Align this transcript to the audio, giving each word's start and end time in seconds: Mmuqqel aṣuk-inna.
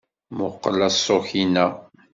Mmuqqel 0.31 0.79
aṣuk-inna. 0.87 1.67